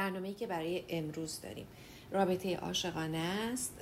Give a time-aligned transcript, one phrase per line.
[0.00, 1.66] برنامه‌ای که برای امروز داریم.
[2.10, 3.74] رابطه عاشقانه است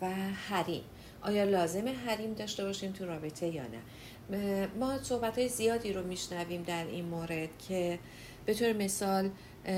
[0.00, 0.10] و
[0.48, 0.82] حریم.
[1.22, 6.62] آیا لازم حریم داشته باشیم تو رابطه یا نه؟ ما صحبت های زیادی رو میشنویم
[6.62, 7.98] در این مورد که
[8.46, 9.30] به طور مثال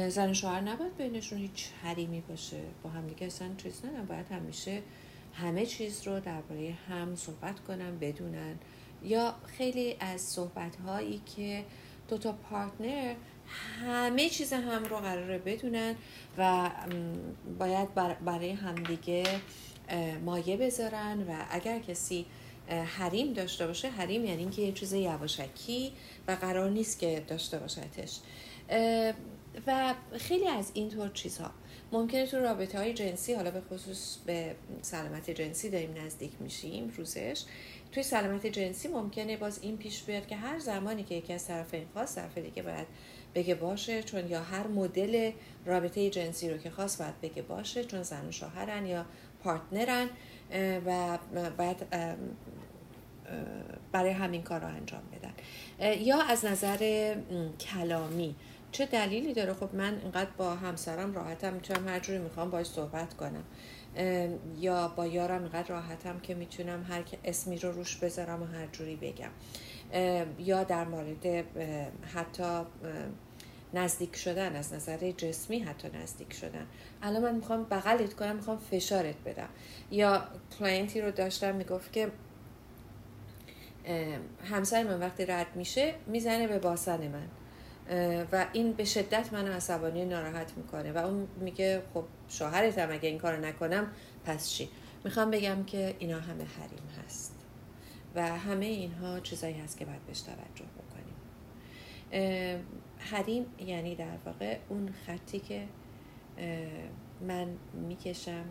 [0.09, 2.61] زن و شوهر نباید بینشون هیچ حریمی باشه.
[2.83, 4.83] با هم دیگه اصلا چیز نه باید همیشه
[5.35, 8.55] همه چیز رو درباره هم صحبت کنن بدونن.
[9.03, 11.65] یا خیلی از صحبت هایی که
[12.09, 13.15] دو تا پارتنر
[13.83, 15.95] همه چیز هم رو قراره بدونن
[16.39, 16.71] و
[17.59, 19.25] باید برای همدیگه
[20.25, 22.27] مایه بذارن و اگر کسی
[22.99, 25.93] حریم داشته باشه حریم یعنی اینکه یه چیز یواشکی
[26.29, 28.18] و قرار نیست که داشته باشدش
[29.67, 31.51] و خیلی از اینطور چیزها.
[31.93, 37.45] ممکنه تو رابطه های جنسی حالا به خصوص به سلامت جنسی داریم نزدیک میشیم روزش
[37.92, 41.87] توی سلامت جنسی ممکنه باز این پیش بیاد که هر زمانی که یکی از طرفین
[41.92, 42.87] خواست طرف دیگه باید
[43.36, 45.31] بگه باشه چون یا هر مدل
[45.67, 49.06] رابطه جنسی رو که خواست باید بگه باشه چون زن و شوهرن یا
[49.45, 50.09] پارتنرن
[50.87, 51.19] و
[51.59, 51.87] باید
[53.92, 55.33] برای همین کار رو انجام بدن.
[55.98, 57.14] یا از نظر
[57.61, 58.37] کلامی
[58.73, 63.14] چه دلیلی داره؟ خب من اینقدر با همسرم راحتم می‌تونم هر جوری می‌خوام باش صحبت
[63.14, 63.45] کنم.
[64.59, 68.97] یا با یارم اینقدر راحتم که می‌تونم هر اسمی رو روش بذارم و هر جوری
[68.97, 69.31] بگم.
[70.39, 71.45] یا در مورد
[72.14, 72.62] حتی
[73.75, 76.67] نزدیک شدن از نظر جسمی حتی نزدیک شدن.
[77.03, 79.48] الان من می‌خوام بغلت کنم می‌خوام فشارت بدم.
[79.91, 80.28] یا
[80.59, 82.11] client ی رو داشتم می‌گفت که
[84.50, 87.28] همسر من وقتی رد میشه می‌زنه به باسن من.
[88.33, 90.92] و این به شدت من عصبانی ناراحت می‌کنه.
[90.92, 93.91] و اون میگه خب شوهرتم اگه این کار نکنم
[94.25, 94.69] پس چی؟
[95.05, 97.33] می‌خوام بگم که اینا همه حریم هست.
[98.14, 101.17] و همه اینها چیزایی هست که باید بهش توجه بکنیم.
[103.07, 105.69] حریم یعنی در واقع اون خطی که
[107.21, 108.45] من می‌کشم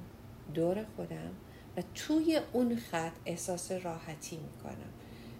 [0.53, 1.31] دور خودم
[1.77, 4.93] و توی اون خط احساس راحتی می‌کنم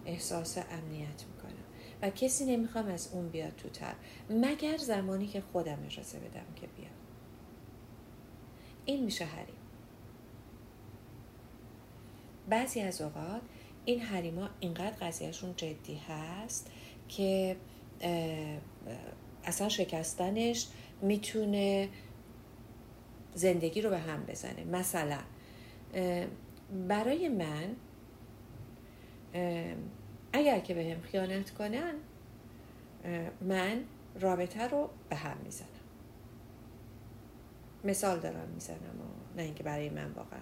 [0.06, 1.64] احساس امنیت می‌کنم
[2.02, 3.94] و کسی نمی‌خوام از اون بیاد تو تر
[4.30, 6.90] مگر زمانی که خودم اجازه بدم که بیاد
[8.84, 9.56] این میشه حریم.
[12.48, 13.42] بعضی از اوقات
[13.84, 16.70] این حریما اینقدر قضیهشون جدی هست
[17.08, 17.56] که
[19.44, 20.68] اصلا شکستنش
[21.02, 21.88] می‌تونه
[23.34, 24.64] زندگی رو به هم بزنه.
[24.64, 25.18] مثلا
[26.88, 27.76] برای من
[30.32, 31.94] اگر که به هم خیانت کنن
[33.40, 33.84] من
[34.20, 35.68] رابطه رو به هم می‌زنم.
[37.84, 40.40] مثال دارم می‌زنم و نه اینکه برای من واقعا.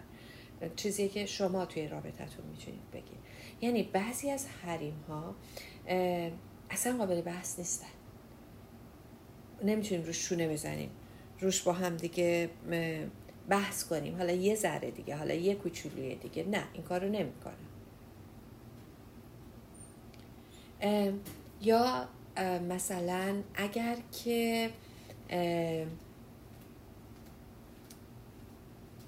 [0.76, 3.18] چیزی که شما توی رابطتون می‌تونید بگید.
[3.60, 5.34] یعنی بعضی از حریم ها
[6.70, 7.93] اصلا قابل بحث نیستن.
[9.64, 10.90] نمی‌تونیم روش شونه بزنیم.
[11.40, 12.50] روش با هم دیگه
[13.48, 14.16] بحث کنیم.
[14.16, 16.44] حالا یه ذره دیگه حالا یه کوچولوی دیگه.
[16.44, 17.54] نه این کار رو نمی‌کنم
[21.62, 22.08] یا
[22.68, 24.70] مثلا اگر که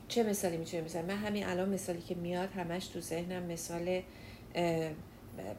[0.08, 4.02] چه مثالی می‌تونیم مثلا من همین الان مثالی که میاد همش تو ذهنم مثال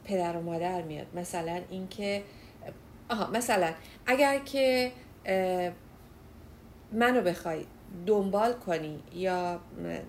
[0.06, 1.08] پدر و مادر میاد.
[1.16, 2.24] مثلا اینکه
[3.10, 3.74] آها مثلا
[4.06, 4.92] اگر که
[6.92, 7.66] منو بخوای
[8.06, 9.60] دنبال کنی یا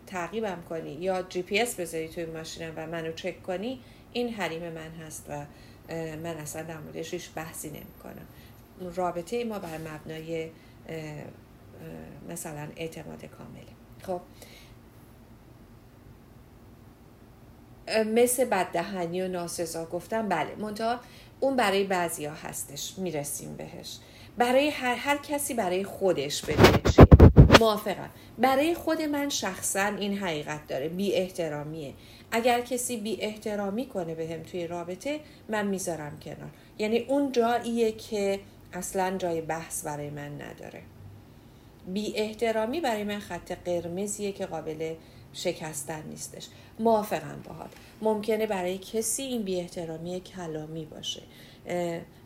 [0.07, 3.81] تعقیبم کنی یا جی پی اس بذاری توی ماشینم و منو چک کنی
[4.13, 5.45] این حریم من هست و
[6.17, 8.27] من اصلا در موردش هیچ بحثی نمی کنم
[8.95, 10.51] رابطه ما بر مبنای
[12.29, 13.63] مثلا اعتماد کامله.
[14.03, 14.21] خب.
[18.07, 20.55] مثل بددهنی و ناسزا گفتم بله.
[20.55, 21.01] منتها
[21.41, 22.95] اون برای بعضی ها هستش.
[22.99, 23.99] می‌رسیم بهش.
[24.39, 27.07] برای هر, هر کسی برای خودش بدونه چیه.
[27.61, 28.11] موافقم.
[28.39, 30.89] برای خود من شخصا این حقیقت داره.
[30.89, 31.95] بی احترامیه
[32.31, 36.51] اگر کسی بی احترامی کنه به هم توی رابطه من می‌ذارم کنار.
[36.79, 38.41] یعنی اون جاییه که
[38.73, 40.83] اصلا جای بحث برای من نداره.
[41.87, 44.95] بی احترامی برای من خط قرمزیه که قابل
[45.33, 46.49] شکستن نیستش.
[46.79, 47.71] موافقم باهات.
[48.03, 51.23] ممکنه برای کسی این بی احترامی کلامی باشه.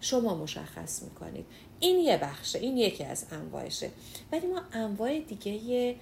[0.01, 1.47] شما مشخص می‌کنید.
[1.81, 3.91] این یه بخشه این یکی از انواعشه.
[4.33, 5.97] ولی ما انواع دیگه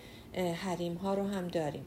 [0.54, 1.86] حریم ها رو هم داریم.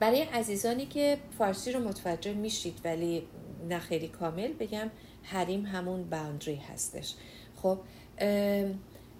[0.00, 3.22] برای عزیزانی که فارسی رو متوجه میشید ولی
[3.68, 4.90] نه خیلی کامل بگم
[5.22, 7.14] حریم همون باوندری هستش.
[7.62, 7.78] خب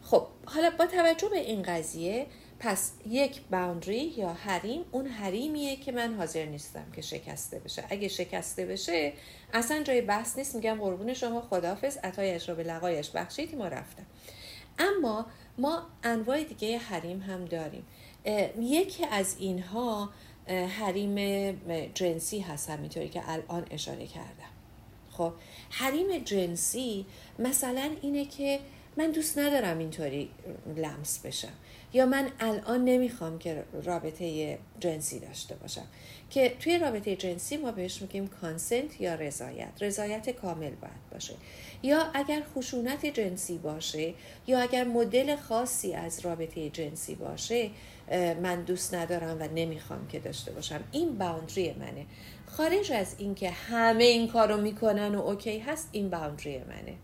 [0.02, 2.26] خب حالا با توجه به این قضیه
[2.58, 7.84] پس یک باوندری یا حریم اون حریمیه که من حاضر نیستم که شکسته بشه.
[7.90, 9.12] اگه شکسته بشه
[9.52, 10.54] اصلا جای بحث نیست.
[10.54, 14.06] میگم قربون شما خدافز عطایش رو به لقایش بخشید ما رفتم.
[14.78, 15.26] اما
[15.58, 17.86] ما انواع دیگه حریم هم داریم.
[18.60, 20.10] یکی از اینها
[20.78, 21.50] حریم
[21.94, 24.50] جنسی هست همینطوری که الان اشاره کردم.
[25.10, 25.32] خب
[25.70, 27.06] حریم جنسی
[27.38, 28.60] مثلا اینه که
[28.96, 30.30] من دوست ندارم اینطوری
[30.76, 31.52] لمس بشم.
[31.96, 35.87] یا من الان نمی‌خوام که رابطه جنسی داشته باشم.
[36.31, 39.72] که توی رابطه جنسی ما بهش میگیم کانسنت یا رضایت.
[39.81, 41.34] رضایت کامل باید باشه.
[41.82, 44.14] یا اگر خشونت جنسی باشه
[44.46, 47.70] یا اگر مدل خاصی از رابطه جنسی باشه
[48.42, 50.84] من دوست ندارم و نمی‌خوام که داشته باشم.
[50.92, 52.06] این باوندری منه.
[52.46, 56.94] خارج از اینکه همه این کارو می‌کنن و اوکی هست این باوندری منه.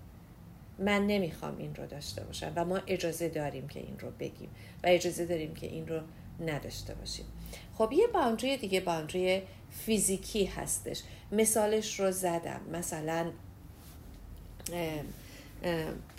[0.79, 4.49] من نمی‌خوام این رو داشته باشم و ما اجازه داریم که این رو بگیم
[4.85, 6.01] و اجازه داریم که این رو
[6.41, 7.25] نداشته باشیم.
[7.75, 9.43] خب یه باوندری دیگه باوندری
[9.87, 11.03] فیزیکی هستش.
[11.33, 12.61] مثالش رو زدم.
[12.73, 13.31] مثلا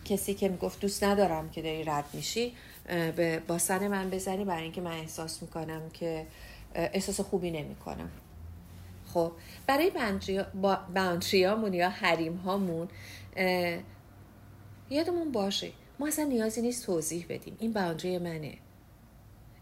[0.06, 2.54] کسی که می‌گفت دوست ندارم که داری رد میشی
[3.16, 6.26] به باسن من بزنی برای اینکه من احساس می‌کنم که
[6.76, 8.10] احساس خوبی نمی‌کنم.
[9.14, 9.32] خب
[9.68, 9.92] برای
[10.94, 12.90] باوندریامون یا حریم هامون
[14.89, 17.57] یادمون باشه ما اصلا نیازی نیست توضیح بدیم.
[17.59, 18.57] این باوندری منه.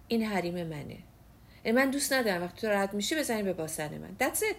[0.08, 0.98] این حریم منه.
[1.74, 4.16] من دوست ندارم وقتی تو رد میشی بزنی به باسن من.
[4.20, 4.56] That's it.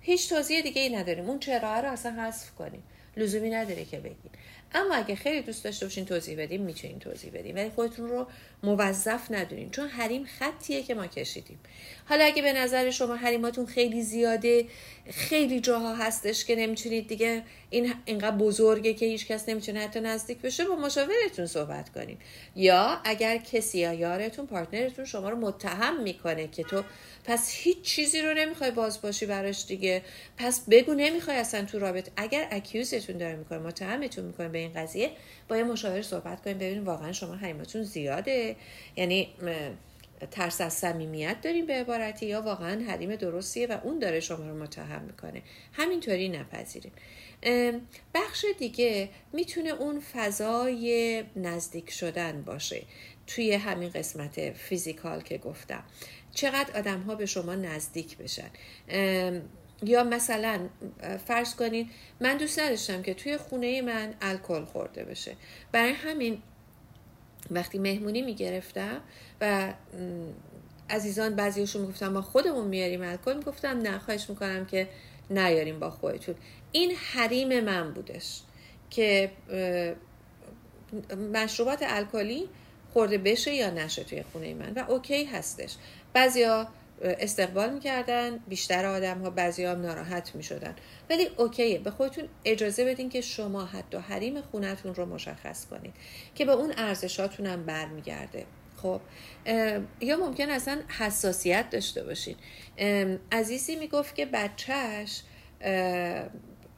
[0.00, 1.30] هیچ توضیح دیگه ای نداریم.
[1.30, 2.82] اون چرا رو اصلا حذف کنیم.
[3.16, 4.30] لزومی نداره که بگین
[4.72, 7.56] اما اگه خیلی دوست داشته باشین توضیح بدیم می‌تونین توضیح بدیم.
[7.56, 8.26] ولی خودتون رو
[8.62, 11.58] موظف ندونین چون حریم خطیه که ما کشیدیم.
[12.08, 14.66] حالا اگه به نظر شما حریماتون خیلی زیاده
[15.10, 20.38] خیلی جاها هستش که نمی‌تونید دیگه این اینقدر بزرگه که هیچ کس نمی‌تونه حتی نزدیک
[20.38, 22.16] بشه با مشاورتون صحبت کنین
[22.56, 26.82] یا اگر کسی یا یارتون پارتنرتون شما رو متهم می‌کنه که تو
[27.24, 30.02] پس هیچ چیزی رو نمی‌خوای باز باشی براش دیگه
[30.36, 32.08] پس بگو نمی‌خوای اصلا تو رابط.
[32.16, 35.10] اگر اکیوزتون داره می‌کنه متهمتون می‌کنه به این قضیه
[35.48, 38.56] با یه مشاور صحبت کنیم ببینیم واقعا شما حریمتون زیاده.
[38.96, 39.28] یعنی
[40.30, 44.62] ترس از صمیمیت داریم به عبارتی یا واقعا حریم درستیه و اون داره شما رو
[44.62, 45.42] متهم می‌کنه.
[45.72, 46.92] همینطوری نپذیریم.
[48.14, 52.82] بخش دیگه می‌تونه اون فضای نزدیک شدن باشه
[53.26, 55.84] توی همین قسمت فیزیکال که گفتم.
[56.34, 58.50] چقدر آدم ها به شما نزدیک بشن.
[59.82, 60.68] یا مثلا
[61.26, 61.86] فرض کنید
[62.20, 65.36] من دوست نداشتم که توی خونه من الکل خورده بشه.
[65.72, 66.42] برای همین
[67.50, 69.00] وقتی مهمونی می‌گرفتم
[69.40, 69.72] و
[70.90, 74.88] عزیزان بعضیشون می‌گفتم ما خودمون میاریم الکل می‌گفتم نه خواهش می‌کنم که
[75.30, 76.34] نیاریم با خودتون.
[76.72, 78.40] این حریم من بودش
[78.90, 79.30] که
[81.32, 82.48] مشروبات الکلی
[82.92, 85.76] خورده بشه یا نشه توی خونه من و اوکی هستش.
[86.12, 86.68] بعضیا
[87.02, 90.74] استقبال می‌کردن بیشتر آدم ها بعضی هم ناراحت می‌شدن.
[91.10, 95.94] ولی اوکیه به خودتون اجازه بدین که شما حتی حریم خونتون رو مشخص کنید
[96.34, 98.44] که به اون ارزشاتون هم برمیگرده.
[98.82, 99.00] خب
[100.00, 102.36] یا ممکن اصلا حساسیت داشته باشین.
[103.32, 105.22] عزیزی می‌گفت که بچهش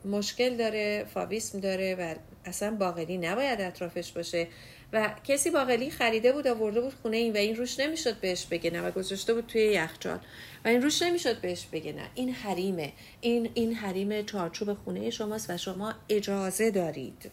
[0.05, 2.14] مشکل داره فاویسم داره و
[2.44, 4.47] اصلا باقلی نباید اطرافش باشه
[4.93, 8.70] و کسی باقلی خریده بود آورده بود خونه این و این روش نمی‌شد بهش بگه
[8.70, 10.19] نه و گذاشته بود توی یخچال
[10.64, 12.11] و این روش نمی‌شد بهش بگه نه.
[12.14, 12.93] این حریمه.
[13.20, 17.31] این این حریم چارچوب خونه شماست و شما اجازه دارید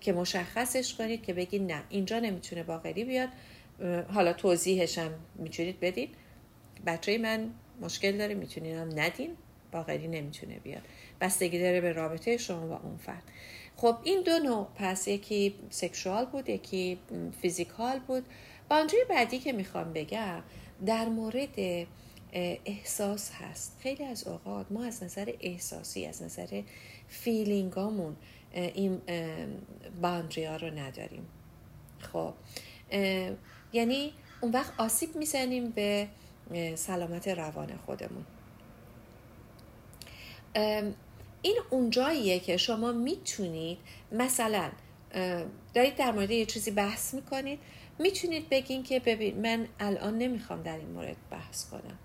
[0.00, 1.82] که مشخصش کنید که بگید نه.
[1.88, 3.28] اینجا نمی‌تونه باقلی بیاد.
[4.14, 6.14] حالا توضیحش هم می‌تونید بدید
[6.86, 9.36] بچه من مشکل داره می‌تونید هم ندین.
[9.72, 10.82] باقلی نمی‌تونه بیاد.
[11.20, 13.22] بستگی داره به رابطه شما با اون فرد.
[13.76, 16.98] خب این دو نوع پس یکی سکشوال بود یکی
[17.42, 18.24] فیزیکال بود.
[18.68, 20.42] باندری بعدی که می‌خوام بگم
[20.86, 21.86] در مورد
[22.64, 23.78] احساس هست.
[23.82, 26.62] خیلی از اوقات ما از نظر احساسی از نظر
[27.08, 28.16] فیلینگامون
[28.52, 29.00] این
[30.02, 31.26] باندری ها رو نداریم.
[31.98, 32.34] خب
[33.72, 36.08] یعنی اون وقت آسیب می‌زنیم به
[36.74, 38.24] سلامت روان خودمون.
[41.42, 43.78] این اونجاییه که شما می‌تونید
[44.12, 44.70] مثلا
[45.74, 47.58] دارید در مورد یه چیزی بحث می‌کنید
[47.98, 51.98] می‌تونید بگین که ببین من الان نمی‌خوام در این مورد بحث کنم.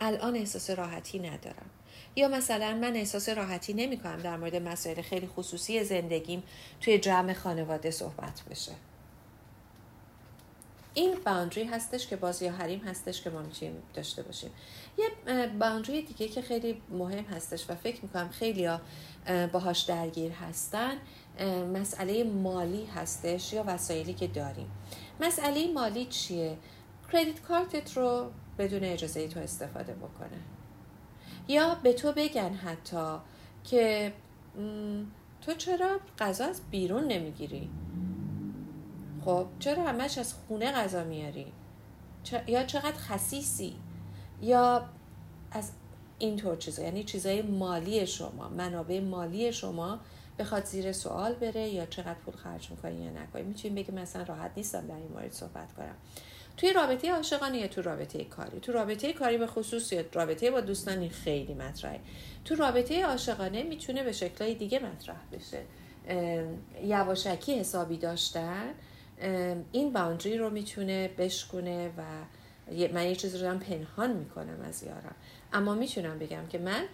[0.00, 1.70] الان احساس راحتی ندارم.
[2.16, 6.42] یا مثلا من احساس راحتی نمی‌کنم در مورد مسائل خیلی خصوصی زندگیم
[6.80, 8.72] توی جمع خانواده صحبت بشه.
[10.98, 14.50] این باوندری هستش که بازی یا حریم هستش که ما می‌تونیم داشته باشیم.
[14.98, 15.08] یه
[15.46, 18.68] باوندری دیگه که خیلی مهم هستش و فکر می‌کنم خیلی
[19.52, 20.92] باهاش درگیر هستن
[21.74, 24.70] مسئله مالی هستش یا وسایلی که داریم.
[25.20, 26.58] مسئله مالی چیه؟
[27.12, 30.38] کردیت کارتت رو بدون اجازه تو استفاده بکنه.
[31.48, 33.16] یا به تو بگن حتی
[33.64, 34.12] که
[35.40, 37.70] تو چرا غذا از بیرون نمی‌گیری؟
[39.24, 41.52] خب چرا همش از خونه غذا میاری؟
[42.46, 43.76] یا چقدر خصیصی؟
[44.42, 44.84] یا
[45.50, 45.70] از
[46.18, 50.00] اینطور چیزا یعنی چیزای مالی شما منابع مالی شما
[50.38, 54.50] بخواد زیر سوال بره یا چقدر پول خرج می‌کنی یا نکنی؟ می‌تونیم بگیم مثلا راحت
[54.56, 55.94] نیستم در این مورد صحبت کنم.
[56.56, 60.60] توی رابطه عاشقانه یا تو رابطه کاری؟ تو رابطه کاری به خصوص یا رابطه با
[60.60, 62.00] دوستانی خیلی مطرحه.
[62.44, 65.62] تو رابطه عاشقانه می‌تونه به شکلهای دیگه مطرح بشه.
[66.84, 68.74] یواشکی حسابی داشتن
[69.72, 72.02] این باوندری رو می‌تونه بشکونه و
[72.92, 75.14] من یه چیزی رو دارم پنهان می‌کنم از یارم.
[75.52, 76.84] اما می‌تونم بگم که من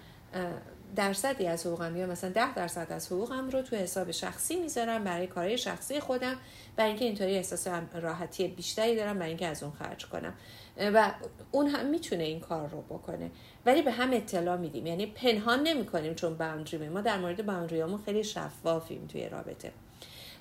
[0.97, 5.27] درصدی از حقوقم یا مثلا ده درصد از حقوقم رو تو حساب شخصی می‌ذارم برای
[5.27, 6.37] کارهای شخصی خودم
[6.77, 10.35] برای اینکه اینطوری احساس راحتی بیشتری دارم برای اینکه از اون خرج کنم.
[10.77, 11.15] و
[11.53, 13.31] اون هم می‌تونه این کار رو بکنه.
[13.67, 14.87] ولی به هم اطلاع میدیم.
[14.87, 19.73] یعنی پنهان نمی‌کنیم چون باوندری ما در مورد باوندریامون خیلی شفافیم توی رابطه.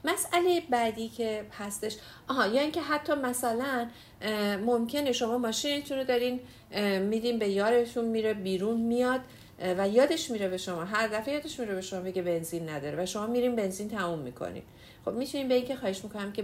[0.03, 1.97] مسئله بعدی که هستش.
[2.27, 3.87] آها یا اینکه حتی مثلا
[4.65, 6.39] ممکنه شما ماشینتون رو دارین
[6.99, 9.21] میدین به یارتون میره بیرون میاد
[9.77, 10.83] و یادش میره به شما.
[10.83, 14.63] هر دفعه یادش میره به شما بگه بنزین نداره و شما میرین بنزین تموم می‌کنید
[15.05, 16.43] خب می‌تونین به که خواهش می‌کنم که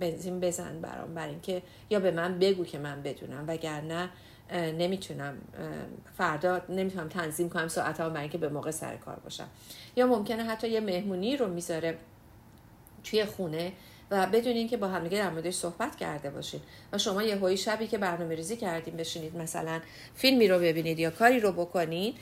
[0.00, 3.44] بنزین بزن برام برای اینکه یا به من بگو که من بدونم.
[3.46, 4.10] وگرنه
[4.52, 5.34] نمی‌تونم
[6.18, 9.48] فردا نمی‌تونم تنظیم کنم ساعتها برای اینکه به موقع سر کار باشم.
[9.96, 11.98] یا ممکنه حتی یه مهمونی رو می‌ذاره
[13.10, 13.72] توی خونه
[14.10, 16.60] و بدونین که با همدیگه در موردش صحبت کرده باشین.
[16.92, 19.80] و شما یه هایی شبی که برنامه ریزی کردین بشینید مثلا
[20.14, 22.14] فیلمی رو ببینید یا کاری رو بکنید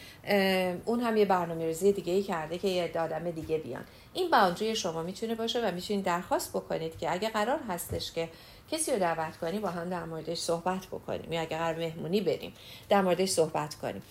[0.84, 3.84] اون هم یه برنامه ریزی دیگه ای کرده که یه آدم دیگه بیان.
[4.14, 8.28] این باوندری شما می‌تونه باشه و می‌تونید درخواست بکنید که اگه قرار هستش که
[8.70, 11.32] کسی رو دعوت کنی با هم در موردش صحبت بکنیم.
[11.32, 12.52] یا اگه قرار مهمونی بریم
[12.88, 14.02] در موردش صحبت کنیم.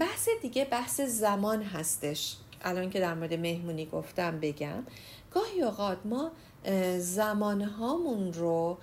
[0.00, 2.36] بحث دیگه بحث زمان هستش.
[2.64, 4.82] الان که در مورد مهمونی گفتم بگم
[5.30, 6.32] گاهی اوقات ما
[6.98, 8.78] زمانهامون رو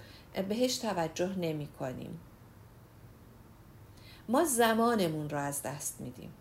[0.50, 2.20] بهش توجه نمی کنیم.
[4.30, 6.34] ما زمانمون رو از دست میدیم.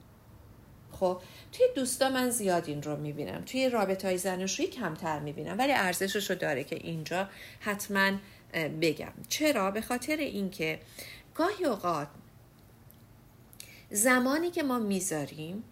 [0.92, 1.20] خب
[1.52, 3.42] توی دوستا من زیاد این رو می‌بینم.
[3.42, 5.58] توی رابط های زناشویی کمتر می‌بینم.
[5.58, 7.28] ولی ارزشش رو داره که اینجا
[7.60, 8.12] حتما
[8.80, 9.12] بگم.
[9.28, 10.80] چرا؟ به خاطر اینکه
[11.34, 12.08] گاهی اوقات
[13.90, 15.64] زمانی که ما می‌ذاریم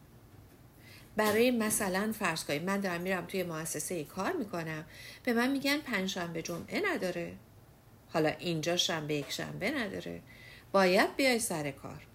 [1.18, 4.84] برای مثلا فرض کنید من دارم میرم توی مؤسسه کار می‌کنم
[5.25, 7.34] به من میگن پنجشنبه جمعه نداره.
[8.08, 10.20] حالا اینجا شنبه یک شنبه نداره.
[10.72, 12.06] باید بیای سر کار.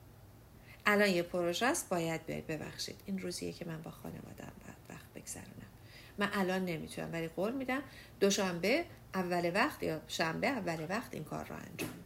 [0.86, 2.96] الان یه پروژه است باید بیای ببخشید.
[3.06, 5.72] این روزیه که من با خانوادم باید وقت بگذرونم.
[6.18, 7.82] من الان نمی‌تونم ولی قول میدم
[8.20, 12.03] دوشنبه اول وقت یا شنبه اول وقت این کار رو انجام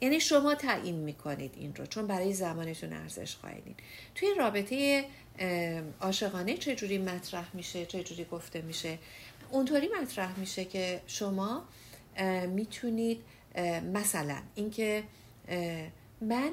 [0.00, 3.74] یعنی شما تعیین می‌کنید این رو چون برای زمانتون ارزش قائلین.
[4.14, 5.04] توی رابطه
[6.00, 8.98] عاشقانه چجوری مطرح میشه چجوری گفته میشه؟
[9.50, 11.64] اونطوری مطرح میشه که شما
[12.48, 13.20] می‌تونید
[13.94, 15.04] مثلا اینکه
[16.20, 16.50] من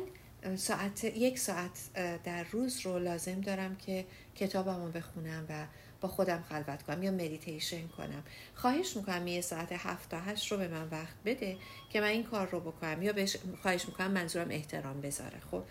[0.56, 1.94] ساعت یک ساعت
[2.24, 4.06] در روز رو لازم دارم که
[4.36, 5.66] کتابمو بخونم و
[6.02, 8.24] با خودم خلوت کنم یا مدیتیشن کنم.
[8.56, 11.58] خواهش می‌کنم یه ساعت هفت تا هشت رو به من وقت بده
[11.90, 15.40] که من این کار رو بکنم یا بهش خواهش می‌کنم منظورم احترام بذاره.
[15.52, 15.64] خب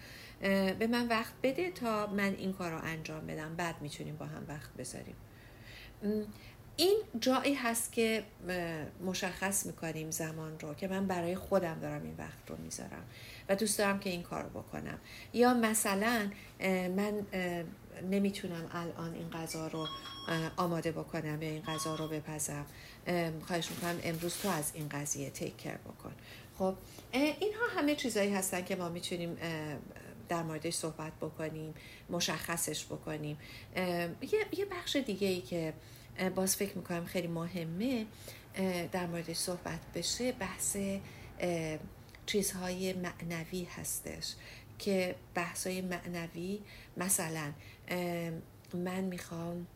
[0.78, 3.56] به من وقت بده تا من این کار رو انجام بدم.
[3.56, 5.16] بعد می‌تونیم با هم وقت بذاریم.
[6.80, 8.24] این جایی هست که
[9.04, 13.04] مشخص می‌کنیم زمان رو که من برای خودم دارم این وقت رو می‌ذارم
[13.48, 14.98] و دوست دارم که این کار بکنم.
[15.32, 16.30] یا مثلا
[16.96, 17.26] من
[18.10, 19.86] نمی‌تونم الان این غذا رو
[20.56, 22.66] آماده بکنم یا این غذا رو بپزم.
[23.46, 26.12] خواهش می‌کنم امروز تو از این قضیه تیکر بکن.
[26.58, 26.74] خب
[27.12, 29.36] اینها همه چیزایی هستن که ما می‌تونیم
[30.28, 31.74] در موردش صحبت بکنیم
[32.10, 33.38] مشخصش بکنیم.
[34.52, 35.72] یه بخش دیگه ای که
[36.34, 38.06] باز فکر می‌کنم خیلی مهمه
[38.92, 40.76] در موردش صحبت بشه بحث
[42.26, 44.34] چیزهای معنوی هستش
[44.78, 46.60] که بحثای معنوی
[46.96, 47.52] مثلا
[48.74, 49.66] من می‌خوام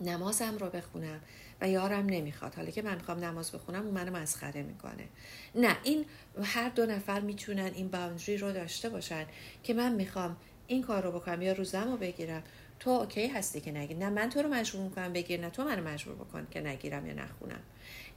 [0.00, 1.20] نمازم رو بخونم
[1.60, 2.54] و یارم نمی‌خواد.
[2.54, 5.08] حالا که من می‌خوام نماز بخونم اون منو مسخره می‌کنه.
[5.54, 6.04] نه این
[6.42, 9.26] هر دو نفر می‌تونن این باوندری رو داشته باشن
[9.62, 10.36] که من می‌خوام
[10.66, 12.42] این کار رو بکنم یا روزم رو بگیرم.
[12.82, 15.88] تو اوکی هستی که نگیر نه من تو رو مجبور می‌کنم بگیر نه تو منو
[15.88, 17.60] مجبور بکن که نگیرم یا نخونم.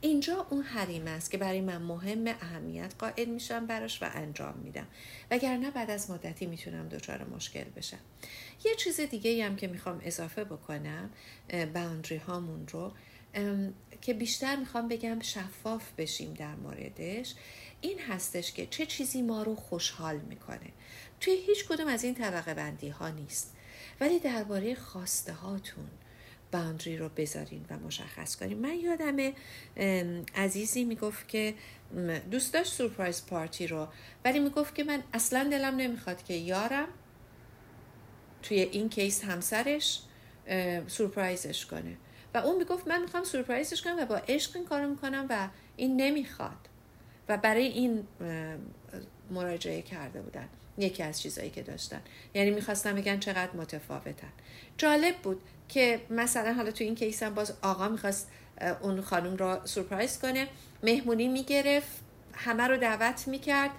[0.01, 4.87] اینجا اون حریم است که برای من مهم اهمیت قائل میشم براش و انجام میدم.
[5.31, 7.97] وگرنه بعد از مدتی می‌تونم دچار مشکل بشم.
[8.65, 11.09] یه چیز دیگه هم که می‌خوام اضافه بکنم
[11.49, 12.91] باوندری هامون رو
[14.01, 17.33] که بیشتر می‌خوام بگم شفاف بشیم در موردش
[17.81, 20.71] این هستش که چه چیزی ما رو خوشحال می‌کنه.
[21.19, 23.54] توی هیچ کدوم از این طبقه بندی ها نیست.
[23.99, 25.87] ولی درباره خواسته هاتون
[26.51, 29.33] باندری رو بذارین و مشخص کنین من یادم
[30.35, 31.53] عزیزی می‌گفت که
[32.31, 33.87] دوست داشت سورپرایز پارتی رو
[34.25, 36.87] ولی می‌گفت که من اصلا دلم نمی‌خواد که یارم
[38.43, 40.01] توی این کیس همسرش
[40.87, 41.97] سورپرایزش کنه.
[42.33, 46.01] و اون می‌گفت من می‌خوام سورپرایزش کنم و با عشق این کارو می‌کنم و این
[46.01, 46.69] نمی‌خواد.
[47.29, 48.07] و برای این
[49.31, 50.49] مراجعه کرده بودن.
[50.77, 52.01] یکی از چیزایی که داشتن.
[52.33, 54.33] یعنی می‌خواستم بگن چقدر متفاوتن.
[54.77, 58.27] جالب بود که مثلا حالا تو این کیس هم باز آقا می‌خواست
[58.81, 60.47] اون خانم را سورپرایز کنه.
[60.83, 62.05] مهمونی می‌گرفت.
[62.33, 63.71] همه رو دعوت می‌کرد.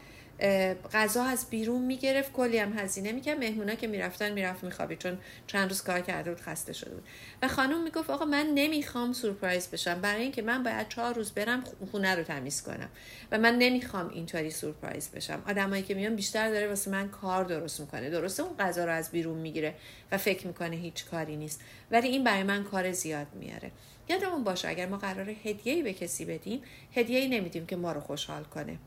[0.92, 3.38] غذا از بیرون می‌گرفت کلی هم هزینه می‌کرد.
[3.38, 7.04] مهمونا که می‌رفتن می‌رفت میخوابید چون چند روز کار کرده بود خسته شده بود.
[7.42, 10.00] و خانم می‌گفت آقا من نمی‌خوام سورپرایز بشم.
[10.00, 12.88] برای اینکه من باید چهار روز برم خونه رو تمیز کنم.
[13.32, 15.42] و من نمی‌خوام اینطوری سورپرایز بشم.
[15.48, 18.10] آدمایی که میان بیشتر داره واسه من کار درست می‌کنه.
[18.10, 19.74] درسته اون غذا رو از بیرون می‌گیره
[20.12, 21.60] و فکر می‌کنه هیچ کاری نیست.
[21.90, 23.70] ولی این برای من کار زیاد میاره
[24.08, 26.62] یادمون باشه اگر ما قرار هدیه‌ای به کسی بدیم
[26.94, 28.78] هدیه‌ای نمیدیم که ما رو خوشحال کنه.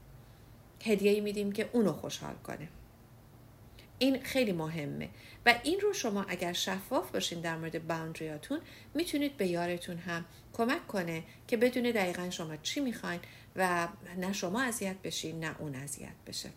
[0.86, 2.68] هدیه میدیم که اونو خوشحال کنه
[4.00, 5.10] این خیلی مهمه.
[5.46, 8.60] و این رو شما اگر شفاف باشین در مورد باوندریاتون
[8.94, 13.20] می‌تونید به یارتون هم کمک کنه که بدونه دقیقا شما چی می‌خواین
[13.56, 16.50] و نه شما اذیت بشین نه اون اذیت بشه.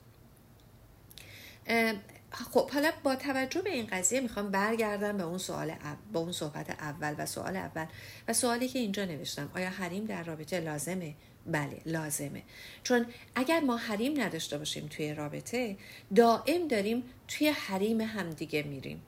[2.31, 5.73] خب حالا با توجه به این قضیه می‌خوام برگردم به اون سوال
[6.12, 7.87] با اون صحبت اول و سوال اول
[8.29, 9.50] و سوالی که اینجا نوشتم.
[9.55, 11.14] آیا حریم در رابطه لازمه
[11.47, 12.43] بله لازمه.
[12.83, 15.77] چون اگر ما حریم نداشته باشیم توی رابطه
[16.15, 19.03] دائم داریم توی حریم همدیگه میریم.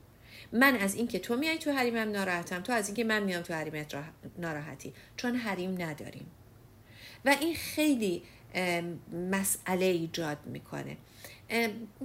[0.53, 3.95] من از اینکه تو میای تو حریمم ناراحتم تو از اینکه من میام تو حریمت
[4.39, 4.93] ناراحتی.
[5.17, 6.27] چون حریم نداریم.
[7.25, 8.23] و این خیلی
[9.31, 10.97] مسئله ایجاد می‌کنه.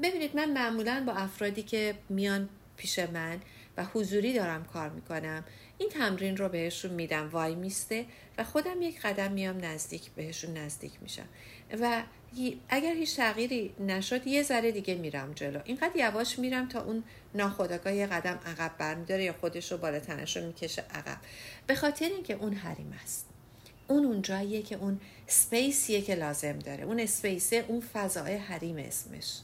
[0.03, 3.39] ببینید من معمولا با افرادی که میان پیش من
[3.79, 5.43] و حضوری دارم کار می‌کنم.
[5.77, 7.29] این تمرین رو بهشون میدم.
[7.29, 8.05] وای میسته
[8.37, 11.25] و خودم یک قدم میام نزدیک بهشون نزدیک میشم.
[11.79, 12.03] و
[12.69, 15.59] اگر هیچ تغییری نشد یه ذره دیگه میرم جلو.
[15.65, 17.03] اینقدر یواش میرم تا اون
[17.35, 21.17] ناخداگاه یه قدم عقب برمیداره یا خودش رو بالا تنش رو می‌کشه عقب.
[21.67, 23.25] به خاطر اینکه اون حریم است.
[23.87, 26.83] اون اونجاییه که اون سپیسیه که لازم داره.
[26.83, 29.39] اون اسپیسه اون فضای حریم اسمش.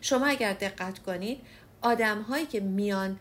[0.00, 1.40] شما اگر دقت کنید
[1.82, 3.18] آدم هایی که میان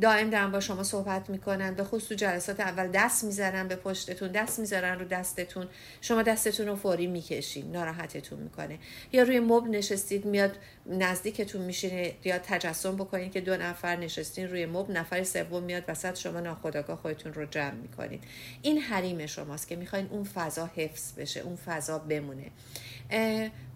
[0.00, 4.58] دائم دارن با شما صحبت می‌کنن به خصوص جلسات اول دست می‌زنن به پشتتون دست
[4.58, 5.68] می‌ذارن رو دستتون.
[6.00, 8.78] شما دستتون رو فوری می‌کشین ناراحتتون می‌کنه.
[9.12, 14.66] یا روی مب نشستید میاد نزدیکتون میشینه یا تجسم بکنید که دو نفر نشستین روی
[14.66, 18.24] مب نفر سوم میاد وسط شما ناخداگاه خودتون رو جمع می‌کنید.
[18.62, 22.46] این حریم شماست که می‌خواین اون فضا حفظ بشه اون فضا بمونه.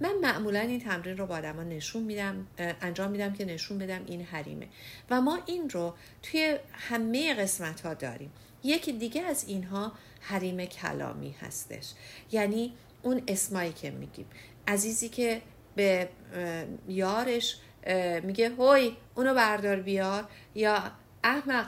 [0.00, 4.22] من معمولا این تمرین رو با آدما نشون میدم انجام میدم که نشون بدم این
[4.22, 4.68] حریمه.
[5.10, 8.32] و ما این رو توی همه قسمت ها داریم.
[8.64, 11.92] یکی دیگه از اینها حریم کلامی هستش.
[12.32, 14.26] یعنی اون اسمایی که میگیم.
[14.68, 15.42] عزیزی که
[15.76, 16.08] به
[16.88, 17.56] یارش
[18.22, 20.28] میگه هوی اونو بردار بیار.
[20.54, 20.82] یا
[21.24, 21.66] احمق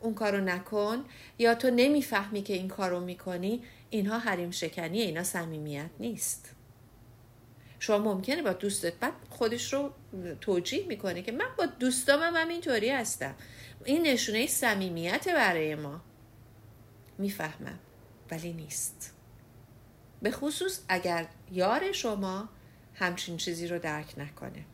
[0.00, 1.04] اون کارو نکن.
[1.38, 3.62] یا تو نمی‌فهمی که این کارو می‌کنی.
[3.90, 6.54] اینها حریم شکنیه اینا صمیمیت نیست.
[7.78, 9.92] شما ممکنه با دوستت بعد خودش رو
[10.40, 13.34] توجیه می‌کنه که من با دوستام هم اینطوری هستم.
[13.84, 16.00] این نشونه صمیمیت برای ما.
[17.18, 17.78] می‌فهمم
[18.30, 19.14] ولی نیست.
[20.22, 22.48] به خصوص اگر یار شما
[22.94, 24.64] همچین چیزی رو درک نکنه.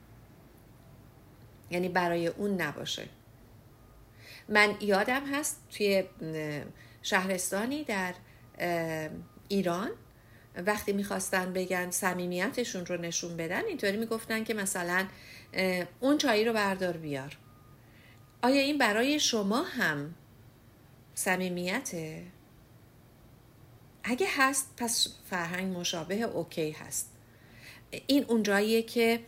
[1.71, 3.09] یعنی برای اون نباشه.
[4.49, 6.05] من یادم هست توی
[7.03, 8.15] شهرستانی در
[9.49, 9.91] ایران.
[10.67, 15.07] وقتی می‌خواستن بگن صمیمیتشون رو نشون بدن اینطوری می‌گفتن که مثلا
[16.01, 17.37] اون چایی رو بردار بیار.
[18.43, 20.15] آیا این برای شما هم
[21.15, 22.23] صمیمیته؟
[24.05, 27.13] اگه هست پس فرهنگ مشابه اوکی هست.
[28.07, 29.21] این اونجاییه که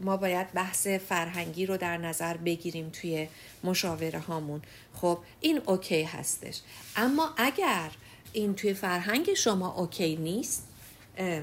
[0.00, 3.28] ما باید بحث فرهنگی رو در نظر بگیریم توی
[3.64, 4.62] مشاوره هامون.
[4.94, 6.60] خب این OK هستش.
[6.96, 7.90] اما اگر
[8.36, 10.68] این توی فرهنگ شما OK نیست؟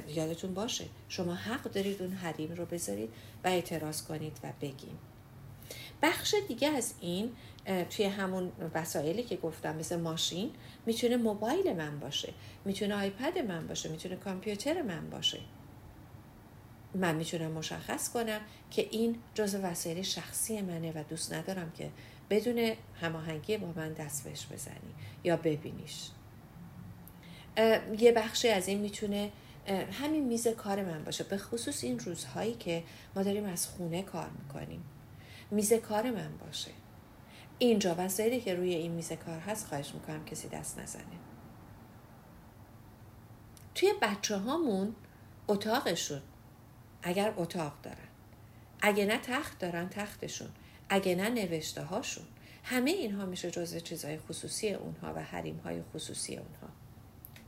[0.08, 3.10] یادتون باشه شما حق دارید اون حریم رو بذارید
[3.44, 4.98] و اعتراض کنید و بگین
[6.02, 7.32] بخش دیگه از این
[7.90, 10.52] توی همون وسایلی که گفتم مثل ماشین
[10.86, 12.34] می‌تونه موبایل من باشه
[12.66, 15.40] می‌تونه آیپد من باشه می‌تونه کامپیوتر من باشه.
[16.96, 21.92] من می‌تونم مشخص کنم که این جز وسایل شخصی منه و دوست ندارم که
[22.30, 26.10] بدون هماهنگی با من دست بهش بزنی یا ببینیش.
[28.00, 29.32] یه بخشی از این می‌تونه
[29.92, 31.24] همین میز کار من باشه.
[31.24, 32.84] به خصوص این روزهایی که
[33.16, 34.84] ما داریم از خونه کار می‌کنیم.
[35.52, 36.72] میز کار من باشه.
[37.60, 41.04] اینجا وسایلی که روی این میز کار هست خواهش می‌کنم کسی دست نزنه.
[43.76, 44.96] توی بچه هامون
[45.48, 46.22] اتاقشون
[47.04, 47.98] اگر اتاق دارن.
[48.82, 50.50] اگه نه تخت دارن تختشون.
[50.90, 52.26] اگه نه نوشته هاشون
[52.64, 56.70] همه اینها میشه جزء چیزهای خصوصی اونها و حریم های خصوصی اونها.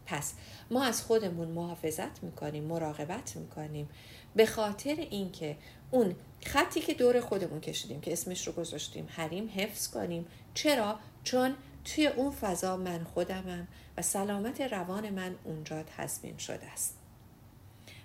[0.05, 0.33] پس
[0.71, 3.89] ما از خودمون محافظت می‌کنیم مراقبت می‌کنیم.
[4.35, 5.57] به خاطر اینکه
[5.91, 6.15] اون
[6.45, 10.25] خطی که دور خودمون کشیدیم که اسمش رو گذاشتیم حریم حفظ کنیم.
[10.53, 16.97] چرا؟ چون توی اون فضا من خودمم و سلامت روان من اونجا تضمین شده است.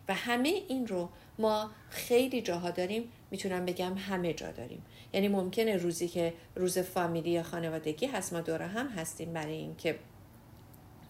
[0.08, 1.08] و همه این رو
[1.38, 4.82] ما خیلی جاها داریم می‌تونم بگم همه جا داریم.
[5.12, 9.98] یعنی ممکنه روزی که روز فامیلی یا خانوادگی هست ما دوره هم هستیم برای اینکه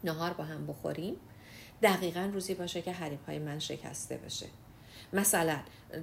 [0.05, 1.17] نهار با هم بخوریم
[1.83, 4.47] دقیقا روزی باشه که حریم های من شکسته بشه.
[5.13, 5.59] مثلا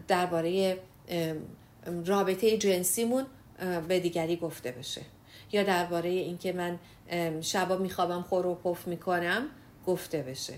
[0.07, 0.77] درباره
[2.05, 3.25] رابطه جنسیمون
[3.87, 5.01] به دیگری گفته بشه.
[5.51, 6.79] یا درباره اینکه من
[7.41, 9.47] شبا میخوابم خور و پف می‌کنم
[9.85, 10.53] گفته بشه.